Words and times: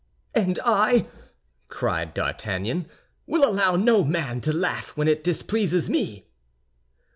"And 0.33 0.57
I," 0.65 1.05
cried 1.67 2.15
D'Artagnan, 2.15 2.87
"will 3.27 3.47
allow 3.47 3.75
no 3.75 4.03
man 4.03 4.41
to 4.41 4.51
laugh 4.51 4.97
when 4.97 5.07
it 5.07 5.23
displeases 5.23 5.91
me!" 5.91 6.25